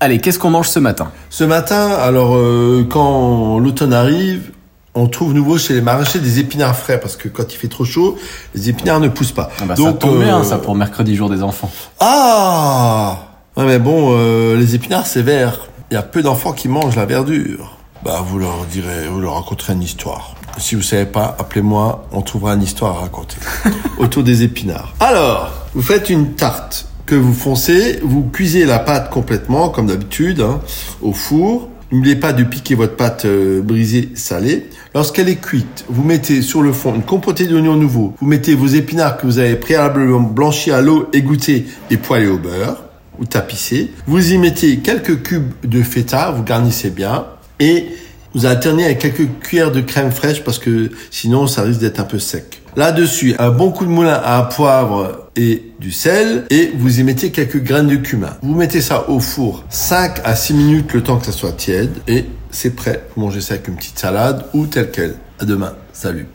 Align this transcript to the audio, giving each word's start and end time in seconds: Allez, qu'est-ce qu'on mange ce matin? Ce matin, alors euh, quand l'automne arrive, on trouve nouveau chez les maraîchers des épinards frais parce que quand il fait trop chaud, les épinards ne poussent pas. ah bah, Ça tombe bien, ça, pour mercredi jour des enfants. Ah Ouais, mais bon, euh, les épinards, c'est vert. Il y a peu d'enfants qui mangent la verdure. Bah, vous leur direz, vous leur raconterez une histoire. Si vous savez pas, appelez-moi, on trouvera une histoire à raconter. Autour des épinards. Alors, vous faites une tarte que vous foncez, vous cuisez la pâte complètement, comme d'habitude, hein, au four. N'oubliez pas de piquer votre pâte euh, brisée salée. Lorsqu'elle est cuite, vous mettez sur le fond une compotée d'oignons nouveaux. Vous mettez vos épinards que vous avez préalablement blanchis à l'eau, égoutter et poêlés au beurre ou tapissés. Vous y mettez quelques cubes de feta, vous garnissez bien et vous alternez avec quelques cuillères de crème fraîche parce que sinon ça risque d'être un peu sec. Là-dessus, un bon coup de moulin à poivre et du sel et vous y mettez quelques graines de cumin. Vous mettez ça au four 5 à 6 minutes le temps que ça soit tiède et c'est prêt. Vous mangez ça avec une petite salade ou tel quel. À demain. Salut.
Allez, 0.00 0.18
qu'est-ce 0.20 0.38
qu'on 0.38 0.50
mange 0.50 0.68
ce 0.68 0.78
matin? 0.78 1.10
Ce 1.28 1.42
matin, 1.42 1.90
alors 1.90 2.36
euh, 2.36 2.86
quand 2.88 3.58
l'automne 3.58 3.92
arrive, 3.92 4.52
on 4.94 5.08
trouve 5.08 5.34
nouveau 5.34 5.58
chez 5.58 5.74
les 5.74 5.80
maraîchers 5.80 6.20
des 6.20 6.38
épinards 6.38 6.76
frais 6.76 7.00
parce 7.00 7.16
que 7.16 7.28
quand 7.28 7.52
il 7.52 7.56
fait 7.56 7.68
trop 7.68 7.84
chaud, 7.84 8.16
les 8.54 8.68
épinards 8.68 9.00
ne 9.00 9.08
poussent 9.08 9.32
pas. 9.32 9.50
ah 9.60 9.64
bah, 9.64 9.74
Ça 9.76 9.92
tombe 9.92 10.22
bien, 10.22 10.44
ça, 10.44 10.58
pour 10.58 10.76
mercredi 10.76 11.16
jour 11.16 11.28
des 11.28 11.42
enfants. 11.42 11.70
Ah 12.00 13.18
Ouais, 13.56 13.64
mais 13.64 13.80
bon, 13.80 14.10
euh, 14.12 14.56
les 14.56 14.76
épinards, 14.76 15.08
c'est 15.08 15.22
vert. 15.22 15.66
Il 15.90 15.94
y 15.94 15.96
a 15.96 16.02
peu 16.02 16.22
d'enfants 16.22 16.52
qui 16.52 16.68
mangent 16.68 16.94
la 16.94 17.06
verdure. 17.06 17.76
Bah, 18.04 18.22
vous 18.24 18.38
leur 18.38 18.66
direz, 18.70 19.08
vous 19.08 19.20
leur 19.20 19.34
raconterez 19.34 19.72
une 19.72 19.82
histoire. 19.82 20.34
Si 20.58 20.76
vous 20.76 20.82
savez 20.82 21.06
pas, 21.06 21.36
appelez-moi, 21.40 22.06
on 22.12 22.22
trouvera 22.22 22.54
une 22.54 22.62
histoire 22.62 22.98
à 22.98 23.00
raconter. 23.00 23.36
Autour 23.98 24.22
des 24.22 24.44
épinards. 24.44 24.94
Alors, 25.00 25.50
vous 25.74 25.82
faites 25.82 26.08
une 26.08 26.34
tarte 26.34 26.86
que 27.08 27.14
vous 27.14 27.32
foncez, 27.32 28.00
vous 28.02 28.22
cuisez 28.22 28.66
la 28.66 28.78
pâte 28.78 29.10
complètement, 29.10 29.70
comme 29.70 29.86
d'habitude, 29.86 30.42
hein, 30.42 30.60
au 31.00 31.14
four. 31.14 31.70
N'oubliez 31.90 32.16
pas 32.16 32.34
de 32.34 32.44
piquer 32.44 32.74
votre 32.74 32.96
pâte 32.96 33.24
euh, 33.24 33.62
brisée 33.62 34.10
salée. 34.14 34.66
Lorsqu'elle 34.94 35.30
est 35.30 35.40
cuite, 35.40 35.86
vous 35.88 36.04
mettez 36.04 36.42
sur 36.42 36.60
le 36.60 36.70
fond 36.70 36.94
une 36.94 37.02
compotée 37.02 37.46
d'oignons 37.46 37.76
nouveaux. 37.76 38.14
Vous 38.20 38.26
mettez 38.26 38.54
vos 38.54 38.66
épinards 38.66 39.16
que 39.16 39.24
vous 39.24 39.38
avez 39.38 39.56
préalablement 39.56 40.20
blanchis 40.20 40.70
à 40.70 40.82
l'eau, 40.82 41.08
égoutter 41.14 41.66
et 41.90 41.96
poêlés 41.96 42.28
au 42.28 42.36
beurre 42.36 42.84
ou 43.18 43.24
tapissés. 43.24 43.90
Vous 44.06 44.34
y 44.34 44.36
mettez 44.36 44.80
quelques 44.80 45.22
cubes 45.22 45.52
de 45.64 45.82
feta, 45.82 46.30
vous 46.30 46.42
garnissez 46.42 46.90
bien 46.90 47.24
et 47.58 47.86
vous 48.34 48.44
alternez 48.44 48.84
avec 48.84 48.98
quelques 48.98 49.28
cuillères 49.40 49.72
de 49.72 49.80
crème 49.80 50.12
fraîche 50.12 50.44
parce 50.44 50.58
que 50.58 50.90
sinon 51.10 51.46
ça 51.46 51.62
risque 51.62 51.80
d'être 51.80 52.00
un 52.00 52.04
peu 52.04 52.18
sec. 52.18 52.57
Là-dessus, 52.78 53.34
un 53.40 53.50
bon 53.50 53.72
coup 53.72 53.84
de 53.84 53.90
moulin 53.90 54.22
à 54.24 54.40
poivre 54.42 55.30
et 55.34 55.72
du 55.80 55.90
sel 55.90 56.44
et 56.48 56.70
vous 56.76 57.00
y 57.00 57.02
mettez 57.02 57.32
quelques 57.32 57.60
graines 57.60 57.88
de 57.88 57.96
cumin. 57.96 58.36
Vous 58.40 58.54
mettez 58.54 58.80
ça 58.80 59.10
au 59.10 59.18
four 59.18 59.64
5 59.68 60.20
à 60.22 60.36
6 60.36 60.54
minutes 60.54 60.92
le 60.92 61.02
temps 61.02 61.18
que 61.18 61.26
ça 61.26 61.32
soit 61.32 61.50
tiède 61.50 61.90
et 62.06 62.26
c'est 62.52 62.76
prêt. 62.76 63.02
Vous 63.16 63.22
mangez 63.22 63.40
ça 63.40 63.54
avec 63.54 63.66
une 63.66 63.74
petite 63.74 63.98
salade 63.98 64.44
ou 64.54 64.66
tel 64.66 64.92
quel. 64.92 65.16
À 65.40 65.44
demain. 65.44 65.72
Salut. 65.92 66.26